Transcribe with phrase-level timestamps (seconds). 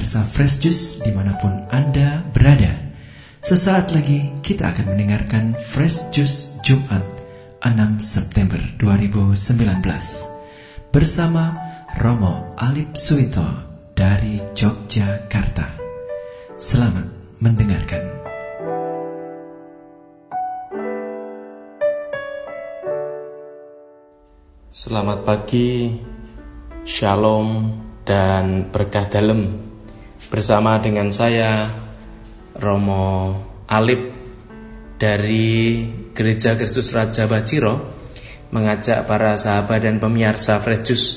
[0.00, 2.72] pemirsa Fresh Juice di mana pun Anda berada.
[3.44, 7.04] Sesaat lagi kita akan mendengarkan Fresh Juice Jumat
[7.60, 9.84] 6 September 2019
[10.88, 11.52] bersama
[12.00, 13.44] Romo Alip Suito
[13.92, 15.68] dari Yogyakarta.
[16.56, 17.04] Selamat
[17.44, 18.00] mendengarkan.
[24.72, 25.92] Selamat pagi,
[26.88, 27.68] Shalom
[28.08, 29.69] dan berkah dalam
[30.30, 31.66] bersama dengan saya
[32.54, 33.34] Romo
[33.66, 34.02] Alip
[34.94, 35.82] dari
[36.14, 37.98] Gereja Kristus Raja Baciro
[38.54, 41.08] mengajak para sahabat dan pemirsa Fresh Juice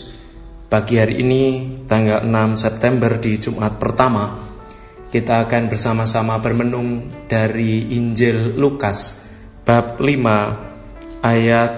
[0.66, 1.42] pagi hari ini
[1.86, 4.34] tanggal 6 September di Jumat pertama
[5.14, 9.30] kita akan bersama-sama bermenung dari Injil Lukas
[9.62, 11.72] bab 5 ayat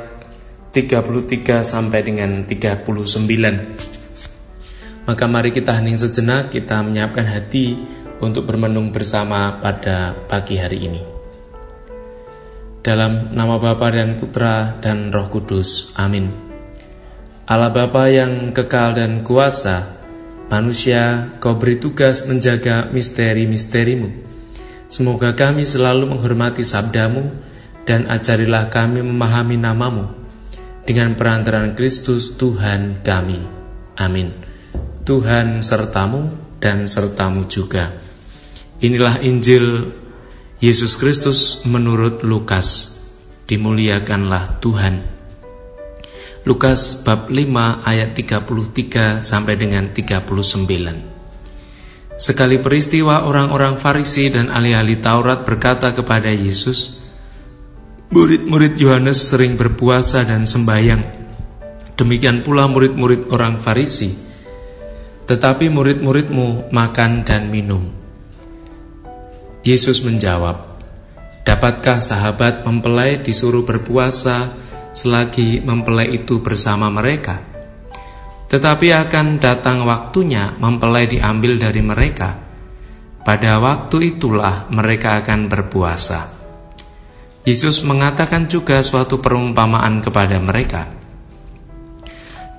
[0.72, 3.95] 33 sampai dengan 39
[5.06, 7.78] maka mari kita hening sejenak, kita menyiapkan hati
[8.20, 11.02] untuk bermenung bersama pada pagi hari ini.
[12.86, 15.94] Dalam nama Bapa dan Putra dan Roh Kudus.
[15.98, 16.30] Amin.
[17.50, 19.86] Allah Bapa yang kekal dan kuasa,
[20.50, 24.09] manusia kau beri tugas menjaga misteri-misterimu.
[24.86, 27.33] Semoga kami selalu menghormati sabdamu
[27.86, 30.14] dan ajarilah kami memahami namamu
[30.86, 33.42] dengan perantaran Kristus Tuhan kami.
[33.98, 34.55] Amin.
[35.06, 37.94] Tuhan sertamu dan sertamu juga.
[38.81, 39.86] Inilah Injil
[40.58, 42.98] Yesus Kristus menurut Lukas.
[43.45, 45.06] Dimuliakanlah Tuhan.
[46.50, 50.26] Lukas bab 5 ayat 33 sampai dengan 39.
[52.17, 57.06] Sekali peristiwa orang-orang Farisi dan ahli-ahli Taurat berkata kepada Yesus,
[58.09, 61.06] Murid-murid Yohanes sering berpuasa dan sembahyang.
[61.94, 64.26] Demikian pula murid-murid orang Farisi
[65.26, 67.89] tetapi murid-muridmu makan dan minum.
[69.66, 70.76] Yesus menjawab,
[71.45, 74.49] Dapatkah sahabat mempelai disuruh berpuasa
[74.98, 77.38] selagi mempelai itu bersama mereka?
[78.49, 82.33] Tetapi akan datang waktunya mempelai diambil dari mereka.
[83.22, 86.33] Pada waktu itulah mereka akan berpuasa.
[87.45, 90.95] Yesus mengatakan juga suatu perumpamaan kepada mereka.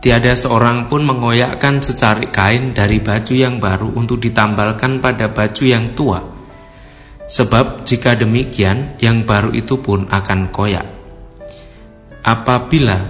[0.06, 5.98] Tiada seorang pun mengoyakkan secarik kain dari baju yang baru untuk ditambalkan pada baju yang
[5.98, 6.22] tua.
[7.26, 10.86] Sebab jika demikian, yang baru itu pun akan koyak.
[12.22, 13.02] Apabila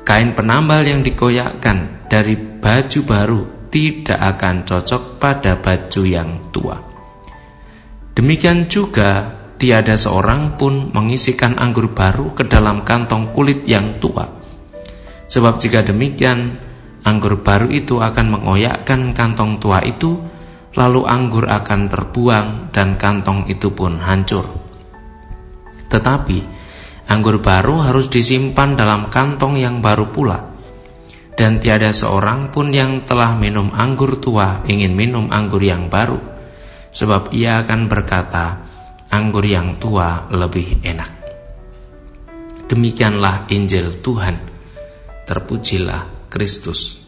[0.00, 6.80] kain penambal yang dikoyakkan dari baju baru tidak akan cocok pada baju yang tua.
[8.16, 9.28] Demikian juga
[9.60, 14.38] tiada seorang pun mengisikan anggur baru ke dalam kantong kulit yang tua
[15.28, 16.56] Sebab jika demikian,
[17.04, 20.16] anggur baru itu akan mengoyakkan kantong tua itu,
[20.72, 24.48] lalu anggur akan terbuang dan kantong itu pun hancur.
[25.92, 26.38] Tetapi,
[27.12, 30.48] anggur baru harus disimpan dalam kantong yang baru pula.
[31.38, 36.18] Dan tiada seorang pun yang telah minum anggur tua ingin minum anggur yang baru,
[36.90, 38.64] sebab ia akan berkata,
[39.06, 41.10] anggur yang tua lebih enak.
[42.66, 44.57] Demikianlah Injil Tuhan.
[45.28, 47.04] Terpujilah Kristus.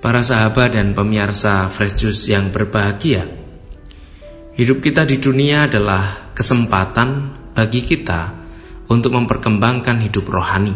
[0.00, 3.28] Para sahabat dan pemirsa Fresh Juice yang berbahagia,
[4.56, 8.32] hidup kita di dunia adalah kesempatan bagi kita
[8.88, 10.72] untuk memperkembangkan hidup rohani.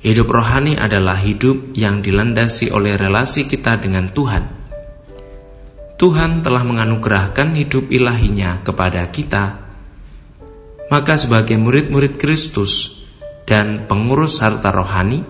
[0.00, 4.61] Hidup rohani adalah hidup yang dilandasi oleh relasi kita dengan Tuhan
[6.02, 9.54] Tuhan telah menganugerahkan hidup ilahinya kepada kita,
[10.90, 13.06] maka sebagai murid-murid Kristus
[13.46, 15.22] dan pengurus harta rohani,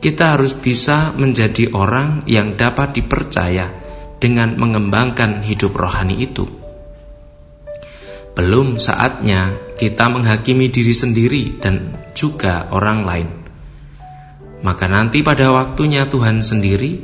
[0.00, 3.68] kita harus bisa menjadi orang yang dapat dipercaya
[4.16, 6.48] dengan mengembangkan hidup rohani itu.
[8.32, 13.28] Belum saatnya kita menghakimi diri sendiri dan juga orang lain.
[14.64, 16.96] Maka nanti pada waktunya Tuhan sendiri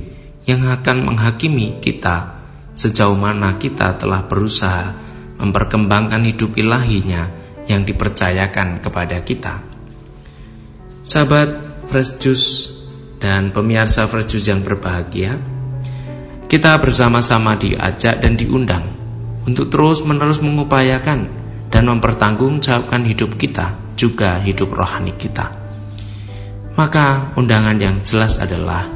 [0.49, 2.38] yang akan menghakimi kita
[2.79, 4.95] sejauh mana kita telah berusaha
[5.43, 7.27] memperkembangkan hidup ilahinya
[7.67, 9.59] yang dipercayakan kepada kita.
[11.03, 11.59] Sahabat
[11.91, 12.49] Fresh Juice
[13.19, 15.35] dan pemirsa Fresh Juice yang berbahagia,
[16.47, 18.87] kita bersama-sama diajak dan diundang
[19.43, 21.27] untuk terus-menerus mengupayakan
[21.75, 25.51] dan mempertanggungjawabkan hidup kita, juga hidup rohani kita.
[26.79, 28.87] Maka undangan yang jelas adalah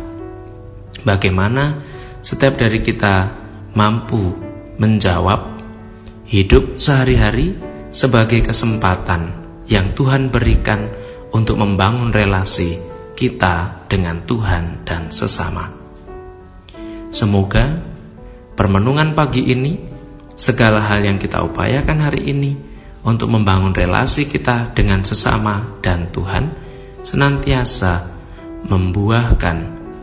[1.02, 1.82] bagaimana
[2.22, 3.41] setiap dari kita
[3.72, 4.36] mampu
[4.76, 5.48] menjawab
[6.28, 7.56] hidup sehari-hari
[7.92, 9.32] sebagai kesempatan
[9.68, 10.88] yang Tuhan berikan
[11.32, 12.76] untuk membangun relasi
[13.16, 15.68] kita dengan Tuhan dan sesama.
[17.12, 17.80] Semoga
[18.56, 19.76] permenungan pagi ini,
[20.36, 22.52] segala hal yang kita upayakan hari ini
[23.04, 26.52] untuk membangun relasi kita dengan sesama dan Tuhan,
[27.04, 28.08] senantiasa
[28.68, 29.56] membuahkan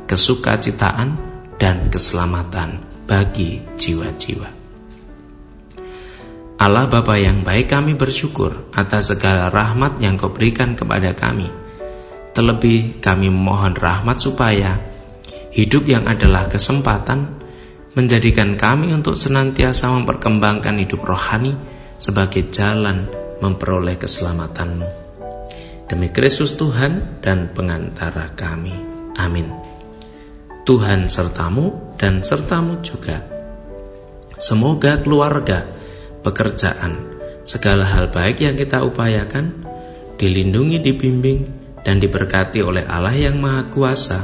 [0.06, 1.18] kesukacitaan
[1.58, 4.50] dan keselamatan bagi jiwa-jiwa.
[6.60, 11.50] Allah Bapa yang baik kami bersyukur atas segala rahmat yang kau berikan kepada kami.
[12.38, 14.78] Terlebih kami memohon rahmat supaya
[15.50, 17.42] hidup yang adalah kesempatan
[17.98, 21.58] menjadikan kami untuk senantiasa memperkembangkan hidup rohani
[21.98, 23.10] sebagai jalan
[23.42, 24.88] memperoleh keselamatanmu.
[25.90, 28.78] Demi Kristus Tuhan dan pengantara kami.
[29.18, 29.50] Amin.
[30.70, 33.20] Tuhan sertamu dan sertamu juga.
[34.40, 35.68] Semoga keluarga
[36.24, 36.96] pekerjaan,
[37.44, 39.68] segala hal baik yang kita upayakan,
[40.16, 41.40] dilindungi, dibimbing,
[41.84, 44.20] dan diberkati oleh Allah yang Maha Kuasa,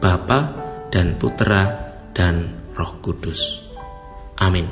[0.00, 0.40] Bapa
[0.92, 1.64] dan Putra
[2.12, 3.72] dan Roh Kudus.
[4.36, 4.68] Amin.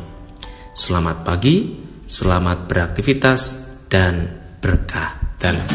[0.76, 3.40] Selamat pagi, selamat beraktivitas,
[3.88, 4.28] dan
[4.60, 5.69] berkah dalam.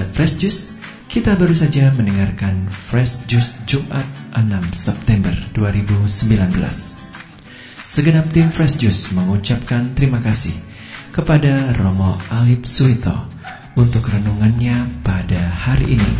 [0.00, 0.62] Sahabat Fresh Juice,
[1.12, 6.56] kita baru saja mendengarkan Fresh Juice Jumat 6 September 2019.
[7.84, 10.56] Segenap tim Fresh Juice mengucapkan terima kasih
[11.12, 13.12] kepada Romo Alip Suito
[13.76, 15.36] untuk renungannya pada
[15.68, 16.12] hari ini.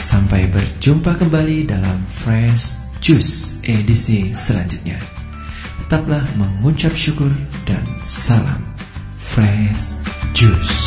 [0.00, 4.96] Sampai berjumpa kembali dalam Fresh Juice edisi selanjutnya.
[5.84, 7.28] Tetaplah mengucap syukur
[7.68, 8.64] dan salam
[9.20, 10.09] Fresh
[10.40, 10.79] Juice.